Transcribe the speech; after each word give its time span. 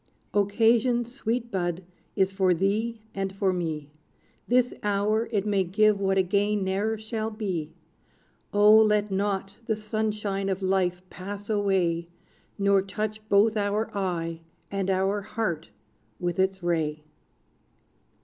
Occasion, 0.33 1.05
sweet 1.05 1.51
Bud, 1.51 1.83
is 2.15 2.31
for 2.33 2.55
thee 2.55 3.01
and 3.13 3.31
for 3.31 3.53
me: 3.53 3.91
This 4.47 4.73
hour 4.81 5.29
it 5.31 5.45
may 5.45 5.63
give 5.63 5.99
what 5.99 6.17
again 6.17 6.63
ne'er 6.63 6.97
shall 6.97 7.29
be. 7.29 7.71
O, 8.51 8.75
let 8.77 9.11
not 9.11 9.57
the 9.67 9.75
sunshine 9.75 10.49
of 10.49 10.63
life 10.63 11.03
pass 11.11 11.51
away, 11.51 12.07
Nor 12.57 12.81
touch 12.81 13.21
both 13.29 13.55
our 13.55 13.95
eye 13.95 14.39
and 14.71 14.89
our 14.89 15.21
heart 15.21 15.69
with 16.19 16.39
its 16.39 16.63
ray! 16.63 17.03